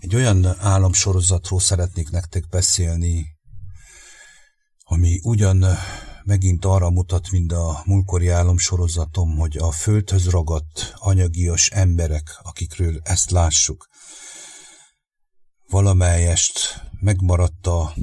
[0.00, 3.26] Egy olyan álomsorozatról szeretnék nektek beszélni,
[4.84, 5.64] ami ugyan
[6.24, 13.30] megint arra mutat, mint a múlkori álomsorozatom, hogy a földhöz ragadt anyagias emberek, akikről ezt
[13.30, 13.88] lássuk,
[15.68, 17.94] valamelyest megmaradt a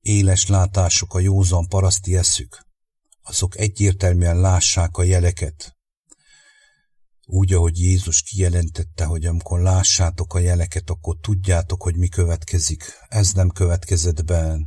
[0.00, 2.66] éles látásuk, a józan paraszti eszük,
[3.22, 5.73] azok egyértelműen lássák a jeleket,
[7.26, 12.84] úgy, ahogy Jézus kijelentette, hogy amikor lássátok a jeleket, akkor tudjátok, hogy mi következik.
[13.08, 14.58] Ez nem következett be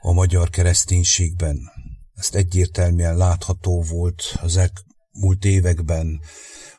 [0.00, 1.58] a magyar kereszténységben.
[2.14, 6.20] Ezt egyértelműen látható volt az elmúlt években,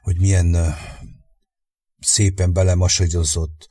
[0.02, 0.76] hogy milyen
[2.00, 3.68] szépen belemasagozott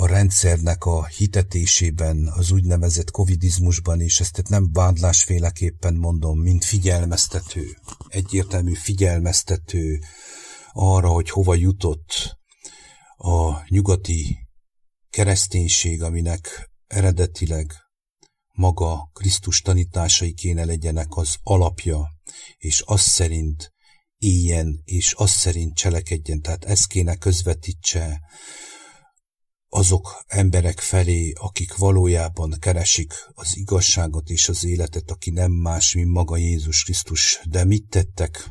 [0.00, 7.76] a rendszernek a hitetésében, az úgynevezett covidizmusban, és ezt nem bádlásféleképpen mondom, mint figyelmeztető,
[8.08, 9.98] egyértelmű figyelmeztető
[10.72, 12.38] arra, hogy hova jutott
[13.16, 14.36] a nyugati
[15.10, 17.72] kereszténység, aminek eredetileg
[18.52, 22.08] maga Krisztus tanításai kéne legyenek az alapja,
[22.56, 23.72] és az szerint
[24.16, 26.40] éljen, és az szerint cselekedjen.
[26.40, 28.20] Tehát ezt kéne közvetítse
[29.72, 36.10] azok emberek felé, akik valójában keresik az igazságot és az életet, aki nem más, mint
[36.10, 37.40] maga Jézus Krisztus.
[37.48, 38.50] De mit tettek?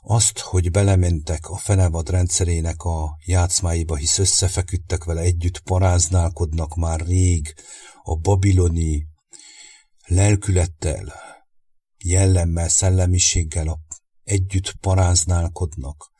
[0.00, 7.54] Azt, hogy belementek a fenevad rendszerének a játszmáiba, hisz összefeküdtek vele, együtt paráználkodnak már rég
[8.02, 9.06] a babiloni
[10.06, 11.14] lelkülettel,
[11.98, 13.78] jellemmel, szellemiséggel,
[14.22, 16.10] együtt paráználkodnak,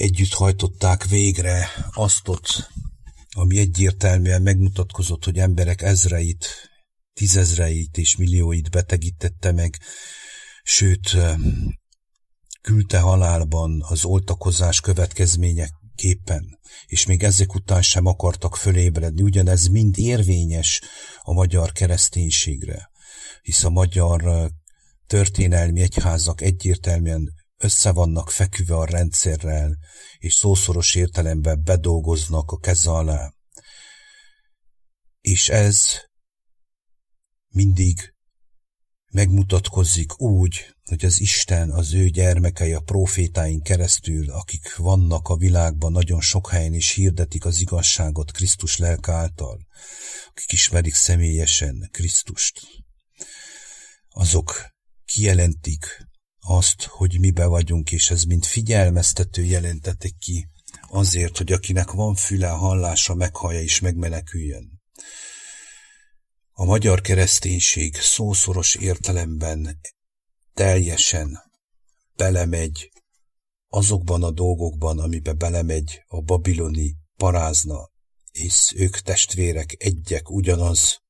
[0.00, 2.70] együtt hajtották végre asztot,
[3.30, 6.46] ami egyértelműen megmutatkozott, hogy emberek ezreit,
[7.12, 9.78] tízezreit és millióit betegítette meg,
[10.62, 11.16] sőt,
[12.60, 19.22] küldte halálban az oltakozás következményeképpen, és még ezek után sem akartak fölébredni.
[19.22, 20.82] Ugyanez mind érvényes
[21.22, 22.90] a magyar kereszténységre,
[23.42, 24.50] hisz a magyar
[25.06, 29.78] történelmi egyházak egyértelműen össze vannak feküve a rendszerrel,
[30.18, 33.32] és szószoros értelemben bedolgoznak a keze alá.
[35.20, 35.80] És ez
[37.48, 38.14] mindig
[39.10, 45.92] megmutatkozik úgy, hogy az Isten az ő gyermekei a profétáink keresztül, akik vannak a világban
[45.92, 49.66] nagyon sok helyen is hirdetik az igazságot Krisztus lelke által,
[50.30, 52.60] akik ismerik személyesen Krisztust,
[54.08, 54.66] azok
[55.04, 56.08] kijelentik
[56.40, 60.48] azt, hogy mibe vagyunk, és ez mint figyelmeztető jelentetik ki
[60.88, 64.80] azért, hogy akinek van füle hallása, meghallja és megmeneküljön.
[66.52, 69.80] A magyar kereszténység szószoros értelemben
[70.54, 71.38] teljesen
[72.16, 72.90] belemegy
[73.68, 77.90] azokban a dolgokban, amibe belemegy a babiloni parázna,
[78.32, 81.02] és ők testvérek, egyek, ugyanaz,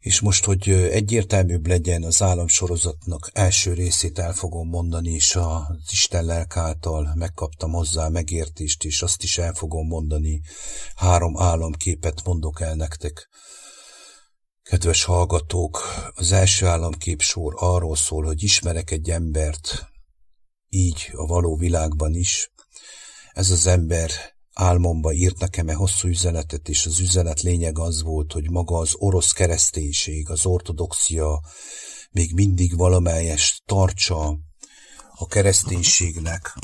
[0.00, 6.24] és most, hogy egyértelműbb legyen az államsorozatnak első részét el fogom mondani, és az Isten
[6.24, 10.40] lelk által megkaptam hozzá megértést, és azt is el fogom mondani.
[10.94, 13.28] Három államképet mondok el nektek.
[14.62, 15.82] Kedves hallgatók,
[16.14, 19.88] az első államkép sor arról szól, hogy ismerek egy embert,
[20.68, 22.52] így a való világban is.
[23.32, 24.10] Ez az ember
[24.54, 29.32] Álmomba írt nekem-e hosszú üzenetet, és az üzenet lényeg az volt, hogy maga az orosz
[29.32, 31.40] kereszténység, az ortodoxia
[32.10, 34.38] még mindig valamelyest tartsa
[35.14, 36.58] a kereszténységnek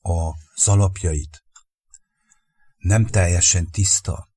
[0.00, 1.44] az alapjait.
[2.78, 4.28] Nem teljesen tiszta,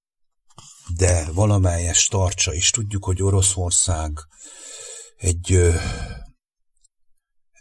[0.98, 4.12] de valamelyest tartsa, és tudjuk, hogy Oroszország
[5.16, 5.74] egy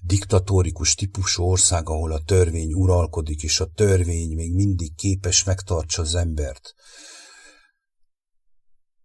[0.05, 6.15] diktatórikus típusú ország, ahol a törvény uralkodik, és a törvény még mindig képes megtartsa az
[6.15, 6.75] embert.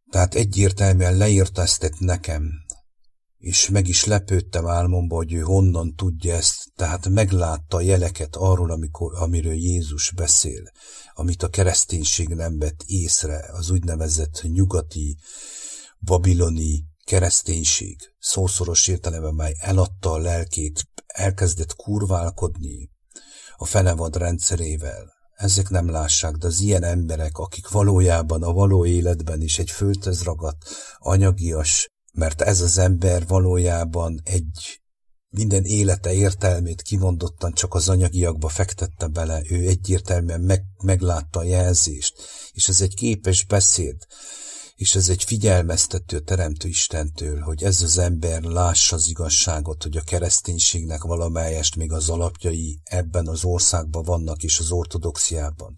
[0.09, 2.51] Tehát egyértelműen leírtáztett nekem,
[3.37, 8.71] és meg is lepődtem álmomba, hogy ő honnan tudja ezt, tehát meglátta a jeleket arról,
[8.71, 10.71] amikor, amiről Jézus beszél,
[11.13, 15.17] amit a kereszténység nem vett észre, az úgynevezett nyugati,
[15.99, 22.89] babiloni kereszténység szószoros értelemben eladta a lelkét, elkezdett kurválkodni
[23.55, 25.13] a fenevad rendszerével.
[25.33, 30.23] Ezek nem lássák, de az ilyen emberek, akik valójában a való életben is egy földhez
[30.23, 30.57] ragadt,
[30.97, 34.81] anyagias, mert ez az ember valójában egy
[35.29, 42.13] minden élete értelmét kimondottan csak az anyagiakba fektette bele, ő egyértelműen meg, meglátta a jelzést,
[42.51, 43.95] és ez egy képes beszéd,
[44.77, 50.01] és ez egy figyelmeztető Teremtő Istentől, hogy ez az ember lássa az igazságot, hogy a
[50.01, 55.75] kereszténységnek valamelyest még az alapjai ebben az országban vannak, és az ortodoxiában.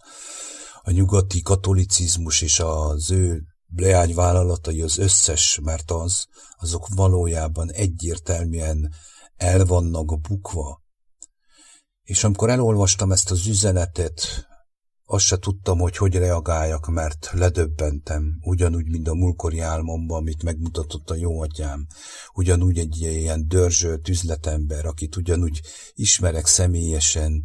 [0.82, 3.42] A nyugati katolicizmus és az ő
[3.76, 6.26] leányvállalatai az összes, mert az,
[6.58, 8.94] azok valójában egyértelműen
[9.36, 10.82] el vannak bukva.
[12.04, 14.49] És amikor elolvastam ezt az üzenetet,
[15.12, 21.10] azt se tudtam, hogy hogy reagáljak, mert ledöbbentem, ugyanúgy, mint a múlkori álmomban, amit megmutatott
[21.10, 21.88] a jó atyám.
[22.34, 25.62] Ugyanúgy egy ilyen dörzsölt üzletember, akit ugyanúgy
[25.94, 27.44] ismerek személyesen,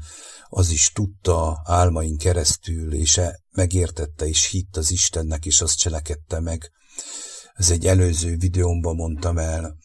[0.49, 6.41] az is tudta álmain keresztül, és e megértette és hitt az Istennek, és azt cselekedte
[6.41, 6.71] meg.
[7.55, 9.77] Ez egy előző videómban mondtam el,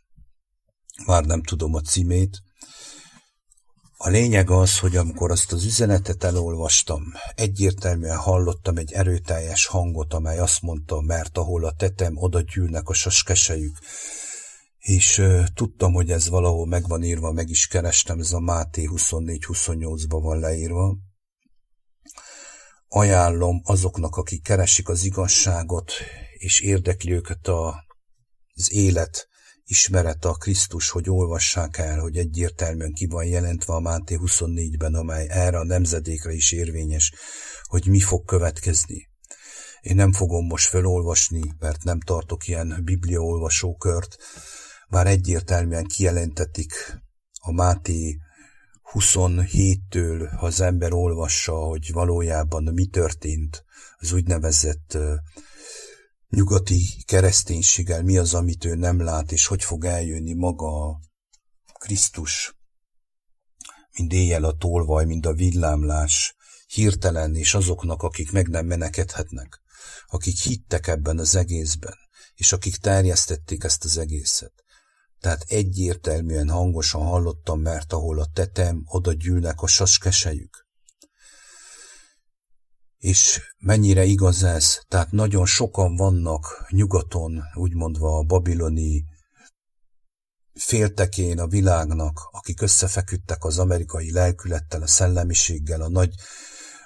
[1.05, 2.41] már nem tudom a címét,
[4.01, 7.03] a lényeg az, hogy amikor azt az üzenetet elolvastam,
[7.35, 12.93] egyértelműen hallottam egy erőteljes hangot, amely azt mondta, mert ahol a tetem, oda gyűlnek a
[12.93, 13.77] saskesejük.
[14.77, 18.89] És uh, tudtam, hogy ez valahol meg van írva, meg is kerestem, ez a Máté
[18.91, 20.97] 24-28-ban van leírva.
[22.87, 25.91] Ajánlom azoknak, akik keresik az igazságot,
[26.37, 27.85] és érdekli őket a,
[28.53, 29.28] az élet,
[29.69, 35.27] ismerete a Krisztus, hogy olvassák el, hogy egyértelműen ki van jelentve a Máté 24-ben, amely
[35.29, 37.13] erre a nemzedékre is érvényes,
[37.63, 39.09] hogy mi fog következni.
[39.81, 44.17] Én nem fogom most felolvasni, mert nem tartok ilyen bibliaolvasókört,
[44.89, 46.73] bár egyértelműen kijelentetik
[47.39, 48.17] a Máté
[48.93, 53.65] 27-től, ha az ember olvassa, hogy valójában mi történt
[53.97, 54.97] az úgynevezett
[56.29, 60.99] nyugati kereszténységgel mi az, amit ő nem lát, és hogy fog eljönni maga a
[61.79, 62.55] Krisztus,
[63.97, 66.35] mind éjjel a tolvaj, mind a villámlás,
[66.67, 69.61] hirtelen, és azoknak, akik meg nem menekedhetnek,
[70.07, 71.95] akik hittek ebben az egészben,
[72.35, 74.53] és akik terjesztették ezt az egészet.
[75.19, 80.67] Tehát egyértelműen hangosan hallottam, mert ahol a tetem, oda gyűlnek a saskesejük.
[82.99, 84.79] És mennyire igaz ez?
[84.87, 89.05] Tehát nagyon sokan vannak nyugaton, úgymondva a babiloni
[90.53, 96.13] féltekén a világnak, akik összefeküdtek az amerikai lelkülettel, a szellemiséggel, a nagy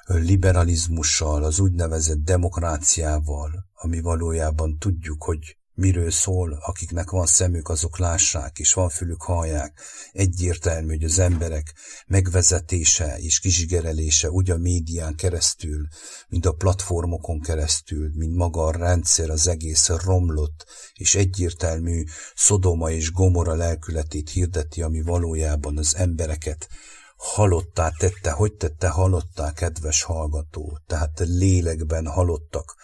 [0.08, 8.58] liberalizmussal, az úgynevezett demokráciával, ami valójában tudjuk, hogy miről szól, akiknek van szemük, azok lássák,
[8.60, 9.82] és van fülük, hallják.
[10.12, 11.74] Egyértelmű, hogy az emberek
[12.08, 15.88] megvezetése és kizsigerelése úgy a médián keresztül,
[16.28, 22.04] mint a platformokon keresztül, mint maga a rendszer, az egész romlott, és egyértelmű
[22.36, 26.68] Szodoma és Gomora lelkületét hirdeti, ami valójában az embereket
[27.16, 28.32] halottá tette.
[28.32, 30.80] Hogy tette halottá, kedves hallgató?
[30.88, 32.76] Tehát lélekben halottak,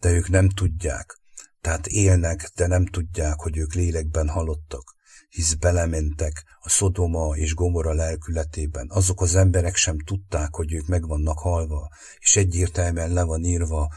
[0.00, 1.24] de ők nem tudják
[1.66, 4.94] tehát élnek, de nem tudják, hogy ők lélekben halottak,
[5.28, 8.86] hisz belementek a Szodoma és Gomora lelkületében.
[8.90, 13.88] Azok az emberek sem tudták, hogy ők meg vannak halva, és egyértelműen le van írva,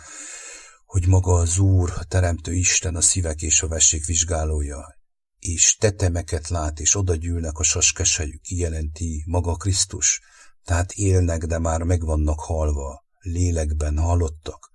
[0.86, 4.98] hogy maga az Úr, a Teremtő Isten a szívek és a vessék vizsgálója,
[5.39, 10.22] és tetemeket lát, és oda gyűlnek a saskesejük, kijelenti maga Krisztus,
[10.63, 14.69] tehát élnek, de már meg vannak halva, lélekben halottak.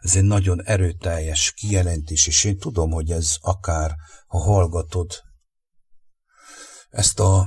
[0.00, 3.94] Ez egy nagyon erőteljes kijelentés, és én tudom, hogy ez akár,
[4.26, 5.22] ha hallgatod
[6.90, 7.46] ezt a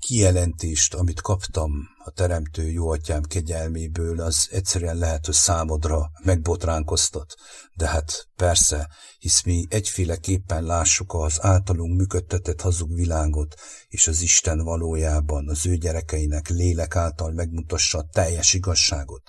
[0.00, 1.70] kijelentést, amit kaptam
[2.04, 2.90] a Teremtő jó
[3.28, 7.34] kegyelméből, az egyszerűen lehet, hogy számodra megbotránkoztat.
[7.74, 13.54] De hát persze, hisz mi egyféleképpen lássuk az általunk működtetett hazug világot,
[13.88, 19.22] és az Isten valójában az ő gyerekeinek lélek által megmutassa a teljes igazságot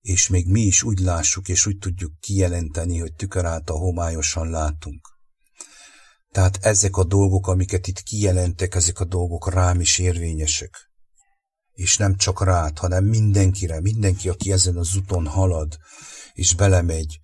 [0.00, 5.16] és még mi is úgy lássuk, és úgy tudjuk kijelenteni, hogy tükör által homályosan látunk.
[6.30, 10.90] Tehát ezek a dolgok, amiket itt kijelentek, ezek a dolgok rám is érvényesek.
[11.72, 15.78] És nem csak rád, hanem mindenkire, mindenki, aki ezen az úton halad,
[16.32, 17.20] és belemegy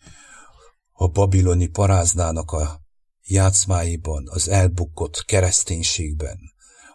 [0.92, 2.80] a babiloni paráznának a
[3.26, 6.38] játszmáiban, az elbukott kereszténységben,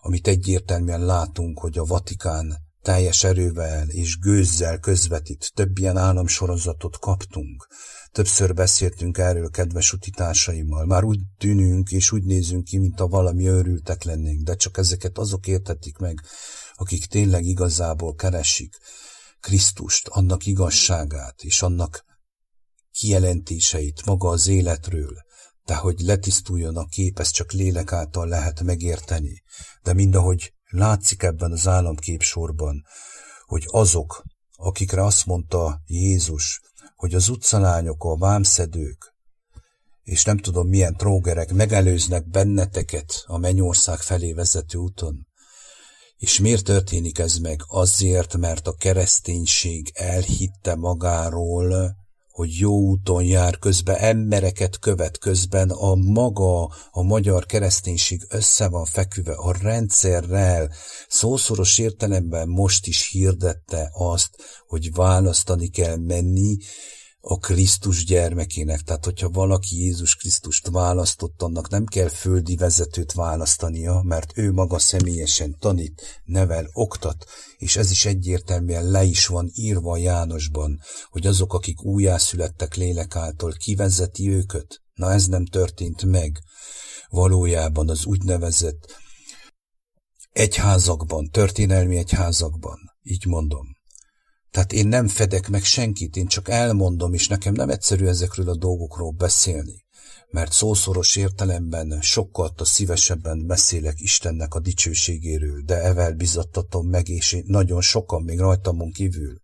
[0.01, 2.57] amit egyértelműen látunk, hogy a Vatikán
[2.89, 5.51] teljes erővel és gőzzel közvetít.
[5.53, 7.67] Több ilyen államsorozatot kaptunk.
[8.11, 10.85] Többször beszéltünk erről kedves utitársaimmal.
[10.85, 15.17] Már úgy tűnünk és úgy nézünk ki, mint a valami őrültek lennénk, de csak ezeket
[15.17, 16.21] azok értetik meg,
[16.73, 18.75] akik tényleg igazából keresik
[19.39, 22.03] Krisztust, annak igazságát és annak
[22.91, 25.13] kijelentéseit maga az életről,
[25.65, 29.43] de hogy letisztuljon a kép, ezt csak lélek által lehet megérteni.
[29.83, 32.83] De mindahogy Látszik ebben az államképsorban,
[33.45, 34.23] hogy azok,
[34.55, 36.61] akikre azt mondta Jézus,
[36.95, 39.13] hogy az utcalányok, a vámszedők,
[40.03, 45.27] és nem tudom milyen trógerek megelőznek benneteket a mennyország felé vezető úton.
[46.17, 47.61] És miért történik ez meg?
[47.67, 51.95] Azért, mert a kereszténység elhitte magáról,
[52.39, 58.85] hogy jó úton jár, közben embereket követ, közben a maga, a magyar kereszténység össze van
[58.85, 60.71] feküve a rendszerrel,
[61.07, 64.29] szószoros értelemben most is hirdette azt,
[64.67, 66.57] hogy választani kell menni,
[67.21, 68.81] a Krisztus gyermekének.
[68.81, 74.79] Tehát, hogyha valaki Jézus Krisztust választott, annak nem kell földi vezetőt választania, mert ő maga
[74.79, 77.25] személyesen tanít, nevel, oktat,
[77.57, 83.51] és ez is egyértelműen le is van írva Jánosban, hogy azok, akik újjászülettek lélek által,
[83.51, 84.81] kivezeti őket.
[84.93, 86.39] Na ez nem történt meg.
[87.09, 88.97] Valójában az úgynevezett
[90.31, 93.78] egyházakban, történelmi egyházakban, így mondom,
[94.51, 98.55] tehát én nem fedek meg senkit, én csak elmondom, és nekem nem egyszerű ezekről a
[98.55, 99.85] dolgokról beszélni,
[100.29, 107.43] mert szószoros értelemben sokkal szívesebben beszélek Istennek a dicsőségéről, de evel bizattatom meg, és én
[107.47, 109.41] nagyon sokan még rajtamon kívül.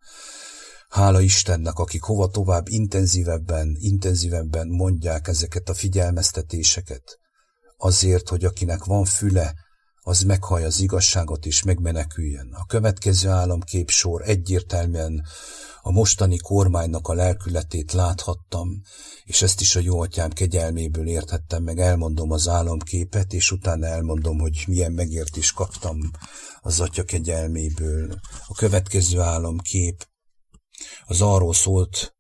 [0.90, 7.20] Hála Istennek, akik hova tovább intenzívebben, intenzívebben mondják ezeket a figyelmeztetéseket.
[7.78, 9.54] Azért, hogy akinek van füle,
[10.08, 12.54] az meghallja az igazságot és megmeneküljön.
[12.54, 15.26] A következő államkép sor egyértelműen
[15.82, 18.82] a mostani kormánynak a lelkületét láthattam,
[19.24, 20.02] és ezt is a jó
[20.34, 25.98] kegyelméből érthettem meg, elmondom az államképet, és utána elmondom, hogy milyen megértést kaptam
[26.62, 28.20] az atya kegyelméből.
[28.48, 30.08] A következő államkép
[31.06, 32.16] az arról szólt,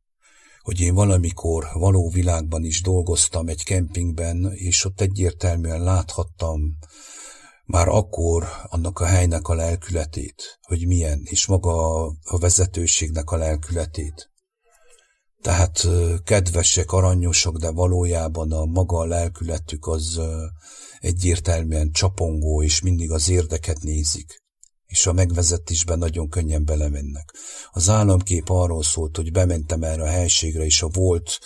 [0.61, 6.77] hogy én valamikor való világban is dolgoztam egy kempingben, és ott egyértelműen láthattam
[7.65, 14.29] már akkor annak a helynek a lelkületét, hogy milyen, és maga a vezetőségnek a lelkületét.
[15.41, 15.87] Tehát
[16.23, 20.21] kedvesek, aranyosok, de valójában a maga a lelkületük az
[20.99, 24.43] egyértelműen csapongó, és mindig az érdeket nézik
[24.85, 27.33] és a megvezetésben nagyon könnyen belemennek.
[27.71, 31.39] Az államkép arról szólt, hogy bementem erre a helységre, és a volt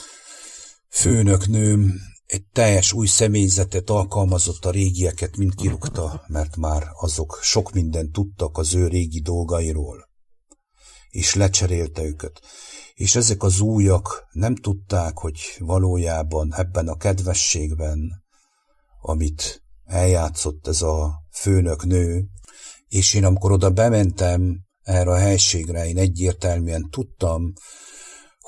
[0.90, 2.00] főnöknőm
[2.30, 8.58] egy teljes új személyzetet alkalmazott a régieket, mind kirúgta, mert már azok sok mindent tudtak
[8.58, 10.10] az ő régi dolgairól.
[11.10, 12.42] És lecserélte őket.
[12.94, 18.24] És ezek az újak nem tudták, hogy valójában ebben a kedvességben,
[19.02, 22.26] amit eljátszott ez a főnök nő,
[22.88, 27.54] és én amikor oda bementem erre a helységre, én egyértelműen tudtam,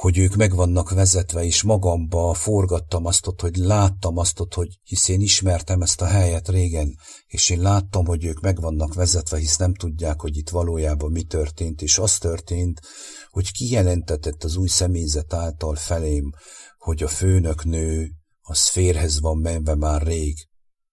[0.02, 5.22] hogy ők meg vannak vezetve, és magamba forgattam azt, hogy láttam azt, hogy hisz én
[5.22, 6.96] ismertem ezt a helyet régen,
[7.28, 11.24] és én láttam, hogy ők meg vannak vezetve, hisz nem tudják, hogy itt valójában mi
[11.24, 12.82] történt, és az történt,
[13.30, 16.32] hogy kijelentetett az új személyzet által felém,
[16.78, 20.48] hogy a főnök nő az férhez van menve már rég.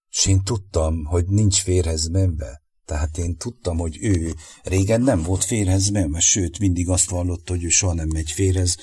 [0.09, 2.61] És én tudtam, hogy nincs férhez menve.
[2.89, 7.63] Tehát én tudtam, hogy ő régen nem volt férhez menve, sőt, mindig azt vallotta, hogy
[7.63, 8.77] ő soha nem megy férhez.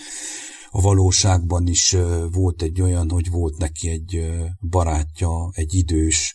[0.71, 1.97] A valóságban is
[2.31, 4.27] volt egy olyan, hogy volt neki egy
[4.61, 6.35] barátja, egy idős,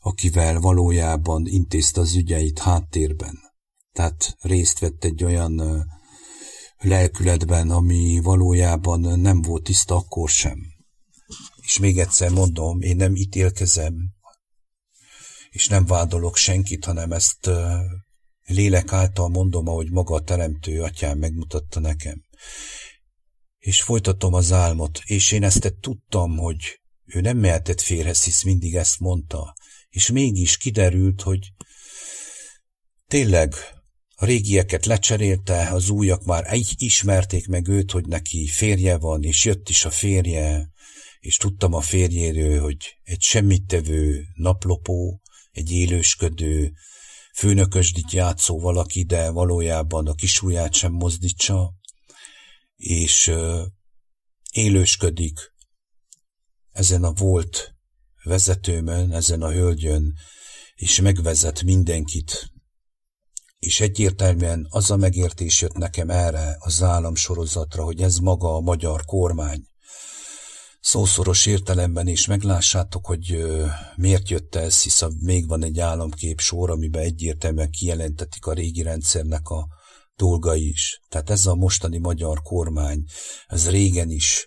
[0.00, 3.38] akivel valójában intézte az ügyeit háttérben.
[3.92, 5.84] Tehát részt vett egy olyan
[6.78, 10.58] lelkületben, ami valójában nem volt tiszta akkor sem.
[11.62, 14.13] És még egyszer mondom, én nem ítélkezem,
[15.54, 17.50] és nem vádolok senkit, hanem ezt
[18.44, 22.24] lélek által mondom, ahogy maga a teremtő atyám megmutatta nekem.
[23.58, 28.74] És folytatom az álmot, és én ezt tudtam, hogy ő nem mehetett férhez, hisz mindig
[28.74, 29.54] ezt mondta,
[29.88, 31.52] és mégis kiderült, hogy
[33.06, 33.54] tényleg
[34.14, 39.44] a régieket lecserélte, az újak már így ismerték meg őt, hogy neki férje van, és
[39.44, 40.72] jött is a férje,
[41.18, 45.22] és tudtam a férjéről, hogy egy semmittevő naplopó,
[45.54, 46.72] egy élősködő,
[47.36, 51.74] főnökösdit játszó valaki, de valójában a kisujját sem mozdítsa,
[52.76, 53.32] és
[54.52, 55.52] élősködik
[56.70, 57.74] ezen a volt
[58.22, 60.14] vezetőmön, ezen a hölgyön,
[60.74, 62.52] és megvezet mindenkit.
[63.58, 69.04] És egyértelműen az a megértés jött nekem erre az államsorozatra, hogy ez maga a magyar
[69.04, 69.66] kormány,
[70.84, 73.44] szószoros értelemben is meglássátok, hogy
[73.96, 78.82] miért jött ez, hisz a, még van egy államkép sor, amiben egyértelműen kijelentetik a régi
[78.82, 79.66] rendszernek a
[80.16, 81.00] dolgai is.
[81.08, 83.04] Tehát ez a mostani magyar kormány,
[83.46, 84.46] ez régen is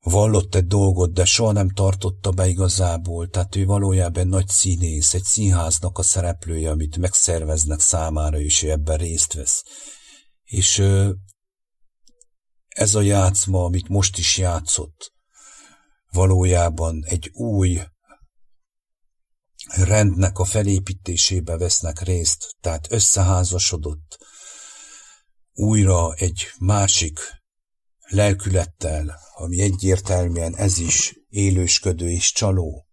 [0.00, 5.24] vallott egy dolgot, de soha nem tartotta be igazából, tehát ő valójában nagy színész, egy
[5.24, 9.62] színháznak a szereplője, amit megszerveznek számára, és ő ebben részt vesz.
[10.44, 10.82] És
[12.78, 15.12] ez a játszma, amit most is játszott,
[16.10, 17.80] valójában egy új
[19.76, 24.18] rendnek a felépítésébe vesznek részt, tehát összeházasodott
[25.52, 27.18] újra egy másik
[28.08, 32.86] lelkülettel, ami egyértelműen ez is élősködő és csaló.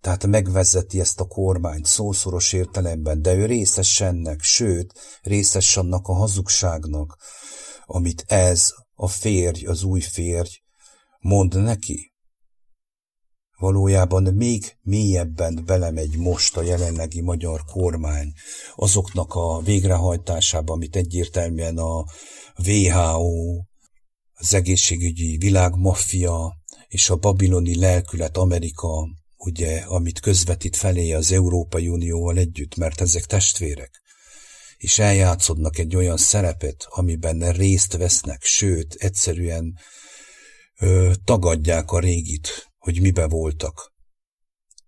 [0.00, 6.12] Tehát megvezeti ezt a kormányt szószoros értelemben, de ő részes ennek, sőt, részes annak a
[6.12, 7.16] hazugságnak,
[7.84, 10.50] amit ez a férj, az új férj
[11.20, 12.12] mond neki.
[13.58, 18.32] Valójában még mélyebben belemegy most a jelenlegi magyar kormány
[18.74, 22.04] azoknak a végrehajtásába, amit egyértelműen a
[22.66, 23.62] WHO,
[24.32, 26.56] az egészségügyi világmaffia
[26.88, 33.24] és a babiloni lelkület Amerika, ugye, amit közvetít felé az Európai Unióval együtt, mert ezek
[33.24, 34.02] testvérek,
[34.84, 39.78] és eljátszodnak egy olyan szerepet, amiben részt vesznek, sőt, egyszerűen
[40.80, 43.92] ö, tagadják a régit, hogy mibe voltak,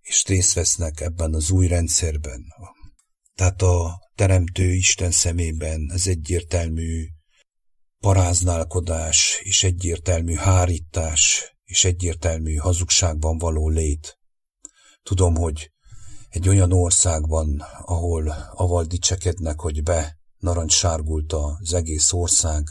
[0.00, 2.44] és részt vesznek ebben az új rendszerben.
[3.34, 7.06] Tehát a Teremtő Isten szemében ez egyértelmű
[7.98, 14.18] paráználkodás és egyértelmű hárítás és egyértelmű hazugságban való lét.
[15.02, 15.70] Tudom, hogy
[16.36, 22.64] egy olyan országban, ahol aval dicsekednek, hogy be narancssárgult az egész ország,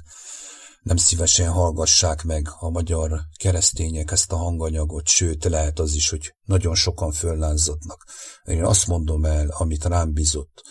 [0.82, 6.36] nem szívesen hallgassák meg a magyar keresztények ezt a hanganyagot, sőt, lehet az is, hogy
[6.44, 8.06] nagyon sokan föllánzadnak.
[8.44, 10.62] Én azt mondom el, amit rám bizott,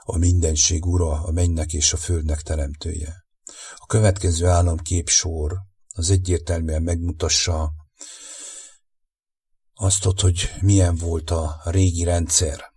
[0.00, 3.24] a mindenség ura, a mennek és a földnek teremtője.
[3.76, 5.58] A következő államképsor
[5.94, 7.70] az egyértelműen megmutassa
[9.80, 12.72] azt, hogy milyen volt a régi rendszer,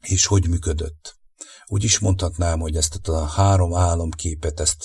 [0.00, 1.16] és hogy működött.
[1.66, 4.84] Úgy is mondhatnám, hogy ezt a három államképet, ezt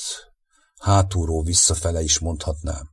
[0.82, 2.90] hátulról visszafele is mondhatnám.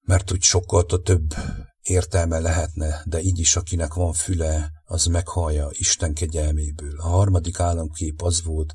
[0.00, 1.34] Mert úgy sokkal több
[1.82, 7.00] értelme lehetne, de így is, akinek van füle, az meghallja Isten kegyelméből.
[7.00, 8.72] A harmadik államkép az volt,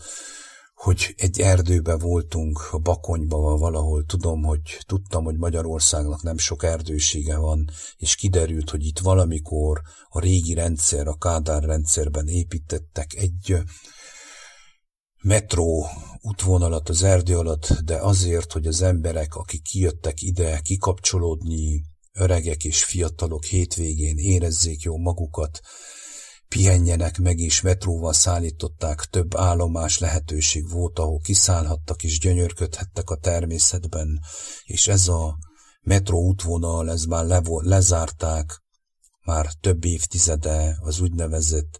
[0.75, 7.37] hogy egy erdőbe voltunk, a Bakonyba valahol, tudom, hogy tudtam, hogy Magyarországnak nem sok erdősége
[7.37, 13.57] van, és kiderült, hogy itt valamikor a régi rendszer, a Kádár rendszerben építettek egy
[15.21, 15.87] metró
[16.21, 22.83] útvonalat az erdő alatt, de azért, hogy az emberek, akik kijöttek ide kikapcsolódni, öregek és
[22.83, 25.61] fiatalok hétvégén érezzék jó magukat,
[26.47, 34.19] pihenjenek meg, és metróval szállították, több állomás lehetőség volt, ahol kiszállhattak és gyönyörködhettek a természetben,
[34.63, 35.37] és ez a
[35.81, 38.63] metró útvonal, ez már le, lezárták,
[39.23, 41.79] már több évtizede az úgynevezett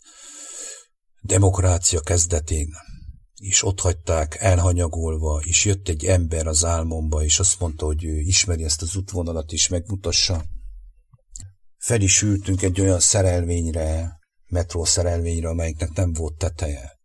[1.22, 2.70] demokrácia kezdetén,
[3.36, 8.20] és ott hagyták elhanyagolva, és jött egy ember az álmomba, és azt mondta, hogy ő
[8.20, 10.46] ismeri ezt az útvonalat, és megmutassa.
[11.78, 17.00] Fel is ültünk egy olyan szerelvényre, metrószerelvényre, amelyiknek nem volt teteje.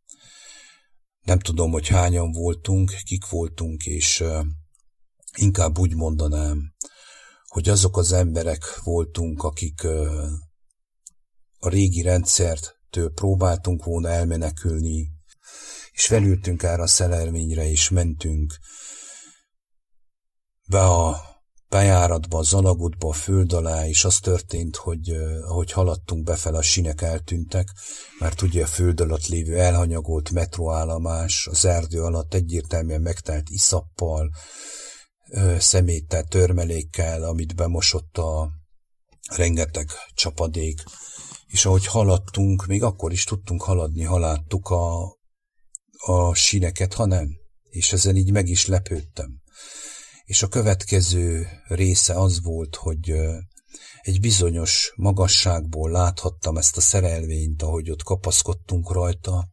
[1.20, 4.24] Nem tudom, hogy hányan voltunk, kik voltunk, és
[5.36, 6.74] inkább úgy mondanám,
[7.46, 9.84] hogy azok az emberek voltunk, akik
[11.58, 15.10] a régi rendszertől próbáltunk volna elmenekülni,
[15.90, 18.58] és felültünk erre a szerelvényre, és mentünk
[20.68, 21.29] be a
[21.70, 25.10] bejáratba, az alagútba, a föld alá, és az történt, hogy
[25.42, 27.68] ahogy haladtunk befelé, a sinek eltűntek,
[28.18, 34.30] mert ugye a föld alatt lévő elhanyagolt metróállomás az erdő alatt egyértelműen megtelt iszappal,
[35.58, 38.50] szeméttel, törmelékkel, amit bemosott a
[39.36, 40.82] rengeteg csapadék,
[41.46, 45.16] és ahogy haladtunk, még akkor is tudtunk haladni, haláttuk a,
[46.06, 47.28] a sineket, ha nem,
[47.62, 49.39] és ezen így meg is lepődtem
[50.30, 53.14] és a következő része az volt, hogy
[54.00, 59.48] egy bizonyos magasságból láthattam ezt a szerelvényt, ahogy ott kapaszkodtunk rajta,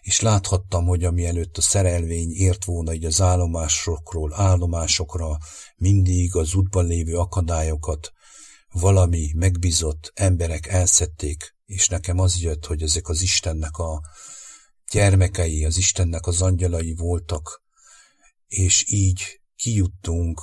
[0.00, 5.38] és láthattam, hogy ami előtt a szerelvény ért volna így az állomásokról állomásokra,
[5.76, 8.12] mindig az útban lévő akadályokat
[8.70, 14.00] valami megbízott emberek elszedték, és nekem az jött, hogy ezek az Istennek a
[14.90, 17.62] gyermekei, az Istennek az angyalai voltak,
[18.48, 20.40] és így kijuttunk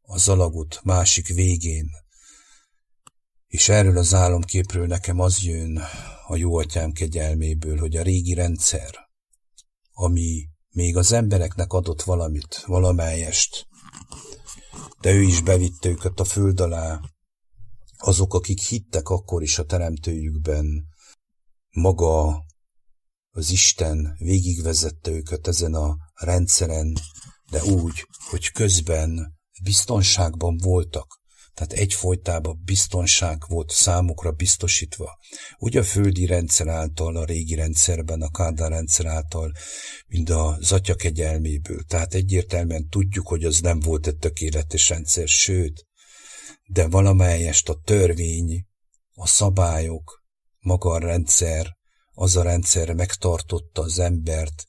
[0.00, 1.90] az alagút másik végén,
[3.46, 5.80] és erről az álomképről nekem az jön
[6.26, 9.08] a jó atyám kegyelméből, hogy a régi rendszer,
[9.92, 13.66] ami még az embereknek adott valamit, valamelyest,
[15.00, 17.00] de ő is bevitte őket a föld alá,
[17.96, 20.84] azok, akik hittek akkor is a teremtőjükben,
[21.70, 22.44] maga
[23.30, 26.96] az Isten végigvezette őket ezen a rendszeren,
[27.52, 31.20] de úgy, hogy közben biztonságban voltak,
[31.54, 35.18] Tehát egyfolytában biztonság volt számukra biztosítva.
[35.56, 39.52] Úgy a földi rendszer által, a régi rendszerben, a Kádár rendszer által,
[40.06, 41.82] mint a zatya kegyelméből.
[41.82, 45.86] Tehát egyértelműen tudjuk, hogy az nem volt egy tökéletes rendszer, sőt,
[46.66, 48.66] de valamelyest a törvény,
[49.14, 50.24] a szabályok,
[50.58, 51.76] maga a rendszer,
[52.12, 54.64] az a rendszer megtartotta az embert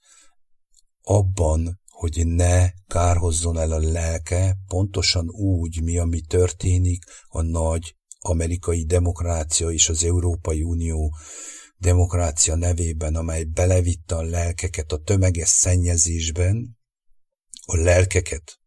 [1.01, 8.85] abban, hogy ne kárhozzon el a lelke, pontosan úgy, mi ami történik a nagy amerikai
[8.85, 11.15] demokrácia és az Európai Unió
[11.77, 16.77] demokrácia nevében, amely belevitte a lelkeket a tömeges szennyezésben,
[17.65, 18.59] a lelkeket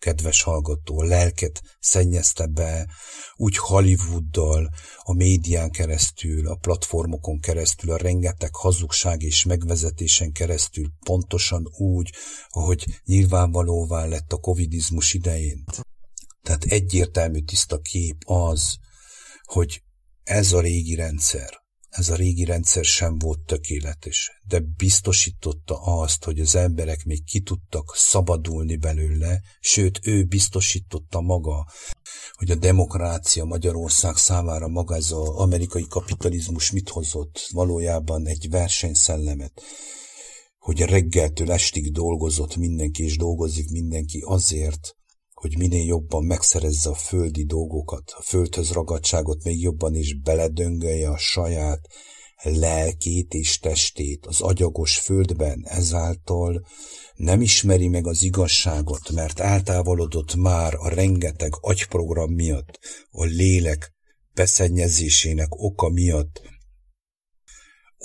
[0.00, 2.88] kedves hallgató, lelket szennyezte be,
[3.36, 11.68] úgy Hollywooddal, a médián keresztül, a platformokon keresztül, a rengeteg hazugság és megvezetésen keresztül, pontosan
[11.76, 12.10] úgy,
[12.48, 15.64] ahogy nyilvánvalóvá lett a covidizmus idején.
[16.42, 18.76] Tehát egyértelmű tiszta kép az,
[19.44, 19.82] hogy
[20.22, 21.60] ez a régi rendszer,
[21.90, 27.40] ez a régi rendszer sem volt tökéletes, de biztosította azt, hogy az emberek még ki
[27.40, 31.66] tudtak szabadulni belőle, sőt, ő biztosította maga,
[32.32, 39.62] hogy a demokrácia Magyarország számára maga ez az amerikai kapitalizmus mit hozott, valójában egy versenyszellemet,
[40.58, 44.96] hogy reggeltől estig dolgozott mindenki, és dolgozik mindenki azért,
[45.40, 51.18] hogy minél jobban megszerezze a földi dolgokat, a földhöz ragadságot még jobban is beledöngölje a
[51.18, 51.88] saját
[52.42, 56.66] lelkét és testét az agyagos földben, ezáltal
[57.14, 62.78] nem ismeri meg az igazságot, mert eltávolodott már a rengeteg agyprogram miatt,
[63.10, 63.92] a lélek
[64.34, 66.42] beszennyezésének oka miatt,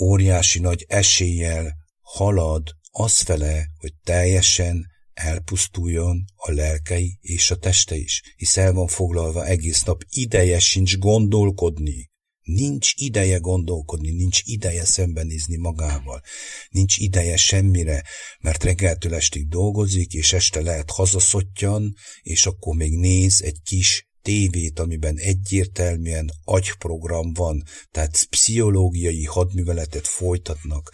[0.01, 8.21] óriási nagy eséllyel halad az fele, hogy teljesen elpusztuljon a lelkei és a teste is,
[8.35, 12.13] hisz el van foglalva egész nap, ideje sincs gondolkodni.
[12.41, 16.21] Nincs ideje gondolkodni, nincs ideje szembenézni magával,
[16.69, 18.03] nincs ideje semmire,
[18.39, 24.79] mert reggeltől estig dolgozik, és este lehet hazaszottyan, és akkor még néz egy kis tévét,
[24.79, 30.93] amiben egyértelműen agyprogram van, tehát pszichológiai hadműveletet folytatnak.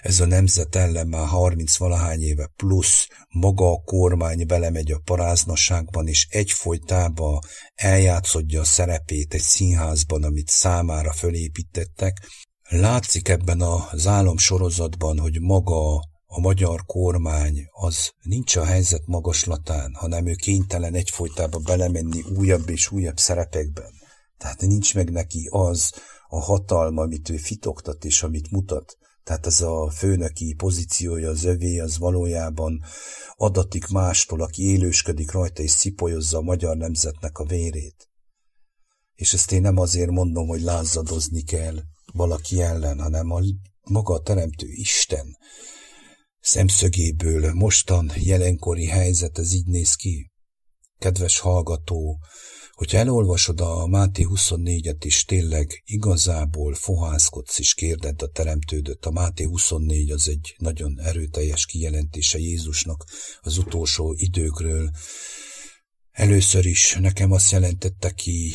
[0.00, 6.06] Ez a nemzet ellen már 30 valahány éve plusz maga a kormány belemegy a paráznaságban,
[6.06, 7.38] és egyfolytában
[7.74, 12.26] eljátszodja a szerepét egy színházban, amit számára fölépítettek.
[12.68, 20.26] Látszik ebben az álomsorozatban, hogy maga a magyar kormány az nincs a helyzet magaslatán, hanem
[20.26, 23.92] ő kénytelen egyfolytában belemenni újabb és újabb szerepekben.
[24.38, 25.92] Tehát nincs meg neki az
[26.28, 28.96] a hatalma, amit ő fitoktat és amit mutat.
[29.24, 32.82] Tehát ez a főnöki pozíciója, az övé, az valójában
[33.36, 38.08] adatik mástól, aki élősködik rajta és szipolyozza a magyar nemzetnek a vérét.
[39.14, 41.76] És ezt én nem azért mondom, hogy lázadozni kell
[42.12, 43.40] valaki ellen, hanem a
[43.82, 45.36] maga a teremtő Isten,
[46.40, 50.30] szemszögéből mostan jelenkori helyzet ez így néz ki.
[50.98, 52.18] Kedves hallgató,
[52.78, 59.44] hogyha elolvasod a Máté 24-et is tényleg igazából fohászkodsz és kérded a teremtődött, a Máté
[59.44, 63.04] 24 az egy nagyon erőteljes kijelentése Jézusnak
[63.40, 64.90] az utolsó időkről.
[66.10, 68.52] Először is nekem azt jelentette ki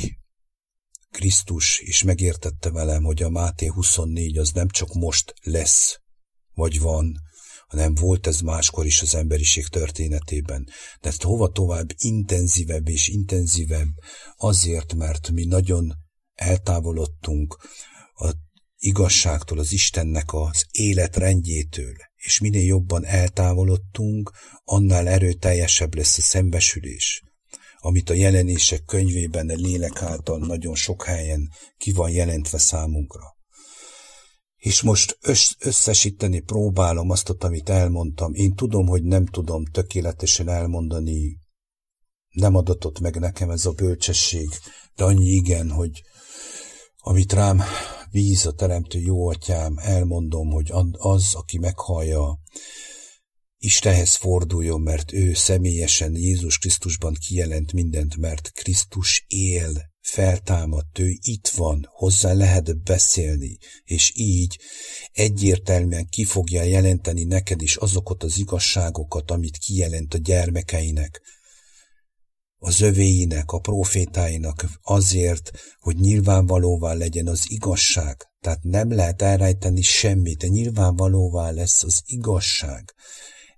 [1.12, 6.00] Krisztus, és megértette velem, hogy a Máté 24 az nem csak most lesz,
[6.54, 7.20] vagy van,
[7.74, 10.68] hanem volt ez máskor is az emberiség történetében.
[11.02, 13.90] De ezt hova tovább intenzívebb és intenzívebb,
[14.36, 15.94] azért, mert mi nagyon
[16.34, 17.58] eltávolodtunk
[18.14, 18.32] a
[18.78, 24.32] igazságtól, az Istennek az életrendjétől, és minél jobban eltávolodtunk,
[24.64, 27.24] annál erőteljesebb lesz a szembesülés,
[27.80, 33.42] amit a jelenések könyvében a lélek által nagyon sok helyen ki van jelentve számunkra.
[34.64, 35.18] És most
[35.60, 38.34] összesíteni próbálom azt, amit elmondtam.
[38.34, 41.38] Én tudom, hogy nem tudom tökéletesen elmondani,
[42.30, 44.50] nem adatott meg nekem ez a bölcsesség,
[44.96, 46.04] de annyi igen, hogy
[46.98, 47.62] amit rám
[48.10, 52.40] víz a teremtő jó atyám, elmondom, hogy az, aki meghallja,
[53.58, 61.48] Istenhez forduljon, mert ő személyesen Jézus Krisztusban kijelent mindent, mert Krisztus él, feltámadt, ő itt
[61.48, 64.60] van, hozzá lehet beszélni, és így
[65.12, 71.22] egyértelműen ki fogja jelenteni neked is azokat az igazságokat, amit kijelent a gyermekeinek,
[72.58, 78.28] az övéinek, a profétáinak azért, hogy nyilvánvalóvá legyen az igazság.
[78.42, 82.94] Tehát nem lehet elrejteni semmit, de nyilvánvalóvá lesz az igazság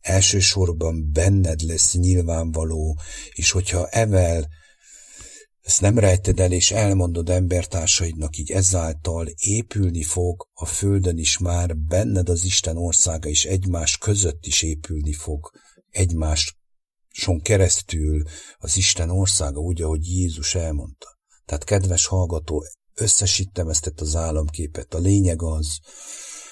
[0.06, 2.98] elsősorban benned lesz nyilvánvaló,
[3.34, 4.48] és hogyha evel
[5.66, 11.78] ezt nem rejted el, és elmondod embertársaidnak, így ezáltal épülni fog a földön is már,
[11.78, 15.52] benned az Isten országa is egymás között is épülni fog,
[15.90, 18.24] egymáson keresztül
[18.58, 21.20] az Isten országa, úgy, ahogy Jézus elmondta.
[21.46, 24.94] Tehát kedves hallgató, összesítem ezt az államképet.
[24.94, 25.80] A lényeg az,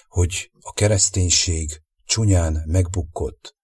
[0.08, 3.56] hogy a kereszténység csúnyán megbukkott,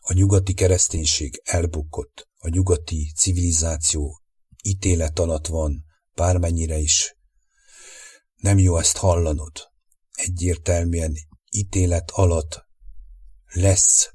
[0.00, 4.22] a nyugati kereszténység elbukott, a nyugati civilizáció
[4.62, 7.16] ítélet alatt van, bármennyire is.
[8.36, 9.52] Nem jó ezt hallanod.
[10.12, 11.14] Egyértelműen
[11.50, 12.64] ítélet alatt
[13.52, 14.10] lesz,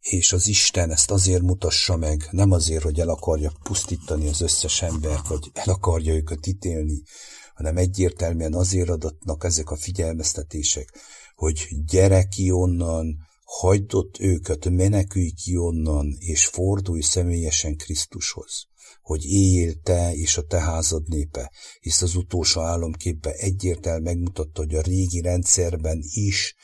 [0.00, 4.82] és az Isten ezt azért mutassa meg, nem azért, hogy el akarja pusztítani az összes
[4.82, 7.02] embert, vagy el akarja őket ítélni,
[7.54, 10.98] hanem egyértelműen azért adatnak ezek a figyelmeztetések,
[11.34, 18.66] hogy gyere ki onnan, hagyd ott őket, menekülj ki onnan, és fordulj személyesen Krisztushoz,
[19.02, 24.74] hogy éljél te és a te házad népe, hisz az utolsó álomképben egyértelműen megmutatta, hogy
[24.74, 26.54] a régi rendszerben is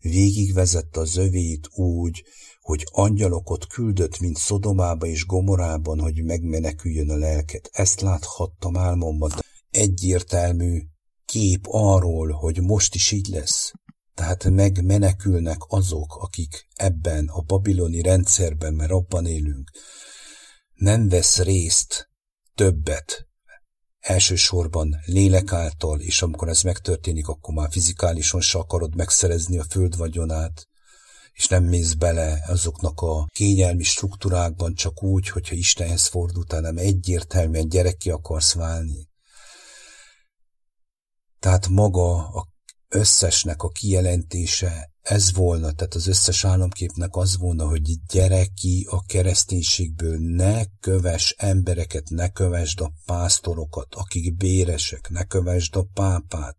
[0.00, 2.24] végigvezette az övét úgy,
[2.60, 7.68] hogy angyalokat küldött, mint Szodomába és Gomorában, hogy megmeneküljön a lelket.
[7.72, 9.30] Ezt láthattam álmomban.
[9.70, 10.82] Egyértelmű
[11.24, 13.72] kép arról, hogy most is így lesz.
[14.14, 19.70] Tehát megmenekülnek azok, akik ebben a babiloni rendszerben, mert abban élünk,
[20.74, 22.08] nem vesz részt
[22.54, 23.26] többet,
[24.00, 29.96] elsősorban lélek által, és amikor ez megtörténik, akkor már fizikálisan se akarod megszerezni a föld
[29.96, 30.66] vagyonát,
[31.32, 37.68] és nem mész bele azoknak a kényelmi struktúrákban csak úgy, hogyha Istenhez fordultál, nem egyértelműen
[37.68, 39.08] gyereki akarsz válni.
[41.38, 42.51] Tehát maga a
[42.92, 49.04] összesnek a kijelentése ez volna, tehát az összes államképnek az volna, hogy gyere ki a
[49.04, 56.56] kereszténységből, ne köves embereket, ne kövesd a pásztorokat, akik béresek, ne kövesd a pápát,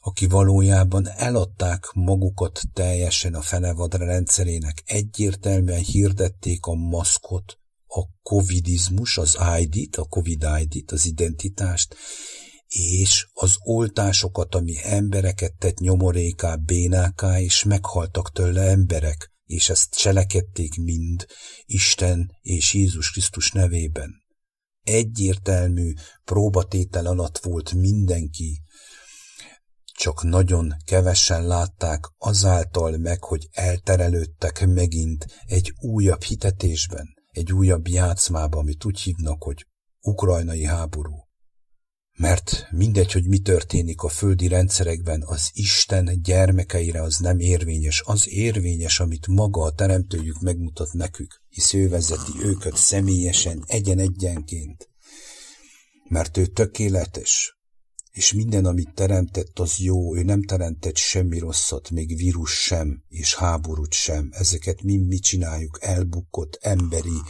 [0.00, 9.38] aki valójában eladták magukat teljesen a fenevadra rendszerének, egyértelműen hirdették a maszkot, a covidizmus, az
[9.58, 11.96] ID-t, a covid ID-t, az identitást,
[12.72, 20.74] és az oltásokat, ami embereket tett nyomoréká, bénáká, és meghaltak tőle emberek, és ezt cselekedték
[20.76, 21.26] mind
[21.64, 24.10] Isten és Jézus Krisztus nevében.
[24.82, 25.92] Egyértelmű
[26.24, 28.62] próbatétel alatt volt mindenki,
[29.84, 38.58] csak nagyon kevesen látták azáltal meg, hogy elterelődtek megint egy újabb hitetésben, egy újabb játszmába,
[38.58, 39.66] amit úgy hívnak, hogy
[40.00, 41.21] ukrajnai háború.
[42.16, 48.02] Mert mindegy, hogy mi történik a földi rendszerekben, az Isten gyermekeire az nem érvényes.
[48.04, 54.88] Az érvényes, amit maga a teremtőjük megmutat nekük, hisz ő vezeti őket személyesen, egyen-egyenként.
[56.08, 57.56] Mert ő tökéletes,
[58.12, 63.34] és minden, amit teremtett, az jó, ő nem teremtett semmi rosszat, még vírus sem, és
[63.34, 64.28] háborút sem.
[64.32, 67.20] Ezeket mi mi csináljuk, elbukott, emberi,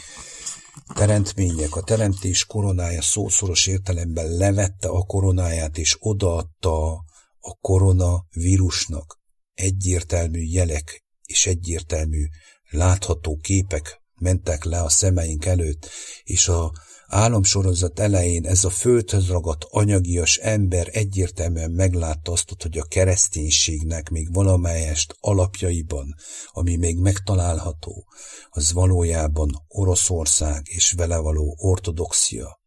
[0.95, 6.93] teremtmények, a teremtés koronája szószoros értelemben levette a koronáját és odaadta
[7.41, 9.21] a koronavírusnak
[9.55, 12.25] egyértelmű jelek és egyértelmű
[12.71, 15.91] látható képek mentek le a szemeink előtt,
[16.23, 16.73] és a
[17.13, 24.33] álomsorozat elején ez a földhöz ragadt anyagias ember egyértelműen meglátta azt, hogy a kereszténységnek még
[24.33, 26.15] valamelyest alapjaiban,
[26.51, 28.07] ami még megtalálható,
[28.51, 32.61] az valójában Oroszország és vele való ortodoxia.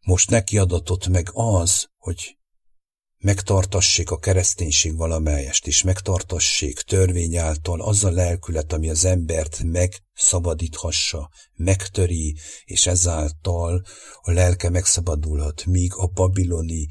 [0.00, 2.37] Most neki adatott meg az, hogy
[3.18, 11.30] megtartassék a kereszténység valamelyest, és megtartassék törvény által az a lelkület, ami az embert megszabadíthassa,
[11.54, 13.82] megtöri, és ezáltal
[14.20, 16.86] a lelke megszabadulhat, míg a babiloni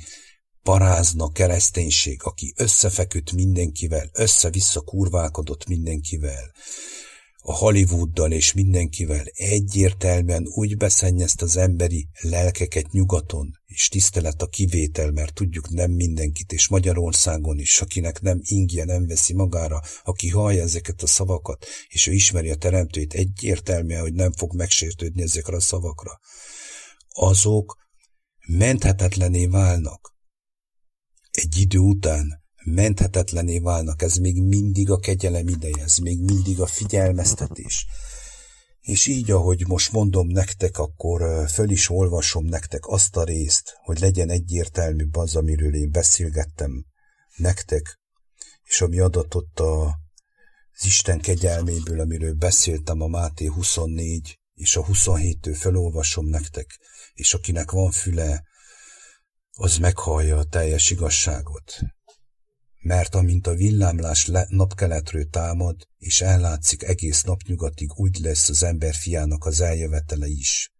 [0.64, 6.52] parázna kereszténység, aki összefeküdt mindenkivel, össze-vissza kurválkodott mindenkivel,
[7.50, 15.12] a Hollywooddal és mindenkivel egyértelműen úgy beszennyezt az emberi lelkeket nyugaton, és tisztelet a kivétel,
[15.12, 20.64] mert tudjuk nem mindenkit, és Magyarországon is, akinek nem ingje, nem veszi magára, aki hallja
[20.64, 25.62] ezeket a szavakat, és ő ismeri a teremtőt, egyértelműen, hogy nem fog megsértődni ezekre a
[25.62, 26.20] szavakra.
[27.10, 27.78] Azok
[28.48, 30.16] menthetetlené válnak.
[31.32, 36.66] Egy idő után menthetetlené válnak, ez még mindig a kegyelem ideje, ez még mindig a
[36.66, 37.86] figyelmeztetés.
[38.80, 44.00] És így, ahogy most mondom nektek, akkor föl is olvasom nektek azt a részt, hogy
[44.00, 46.86] legyen egyértelmű az, amiről én beszélgettem
[47.36, 48.00] nektek,
[48.64, 49.86] és ami adatott a,
[50.72, 56.80] az Isten kegyelméből, amiről beszéltem a Máté 24 és a 27-től felolvasom nektek,
[57.14, 58.44] és akinek van füle,
[59.52, 61.80] az meghallja a teljes igazságot.
[62.88, 69.46] Mert amint a villámlás napkeletről támad, és ellátszik egész napnyugatig, úgy lesz az ember fiának
[69.46, 70.72] az eljövetele is.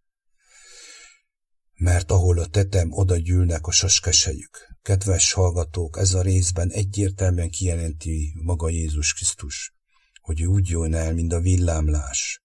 [1.74, 4.76] Mert ahol a tetem, oda gyűlnek a saskesejük.
[4.82, 9.74] Kedves hallgatók, ez a részben egyértelműen kijelenti maga Jézus Krisztus,
[10.20, 12.42] hogy úgy jön el, mint a villámlás,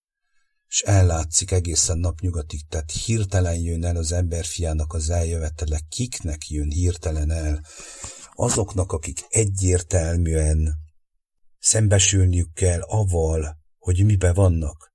[0.67, 5.79] és ellátszik egészen napnyugatig, tehát hirtelen jön el az emberfiának az eljövetele.
[5.89, 7.61] Kiknek jön hirtelen el?
[8.35, 10.73] Azoknak, akik egyértelműen
[11.59, 14.93] szembesülniük kell avval, hogy mibe vannak,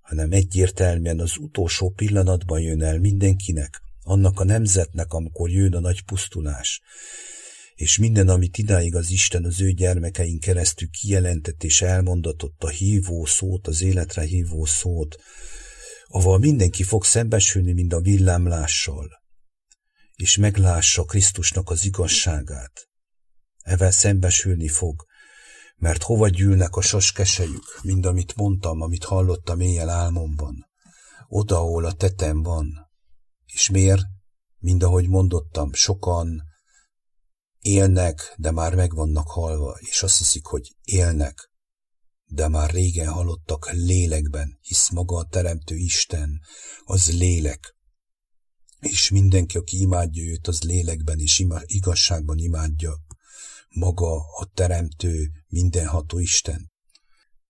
[0.00, 6.04] hanem egyértelműen az utolsó pillanatban jön el mindenkinek, annak a nemzetnek, amikor jön a nagy
[6.04, 6.80] pusztulás.
[7.74, 13.24] És minden, amit idáig az Isten az ő gyermekein keresztül kijelentett és elmondatott a hívó
[13.24, 15.16] szót, az életre hívó szót,
[16.06, 19.17] aval mindenki fog szembesülni, mint a villámlással,
[20.22, 22.88] és meglássa Krisztusnak az igazságát.
[23.58, 25.06] Evel szembesülni fog,
[25.76, 30.66] mert hova gyűlnek a saskesejük, mind amit mondtam, amit hallottam éjjel álmomban.
[31.28, 32.90] Oda, ahol a tetem van,
[33.46, 34.02] és miért?
[34.58, 36.42] Mind ahogy mondottam, sokan
[37.58, 41.50] élnek, de már meg vannak halva, és azt hiszik, hogy élnek,
[42.24, 46.40] de már régen halottak lélekben, hisz maga a Teremtő Isten,
[46.84, 47.76] az lélek.
[48.80, 52.92] És mindenki, aki imádja őt, az lélekben és igazságban imádja
[53.68, 56.72] maga a Teremtő, mindenható Isten.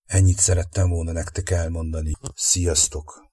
[0.05, 2.13] Ennyit szerettem volna nektek elmondani.
[2.35, 3.28] Sziasztok!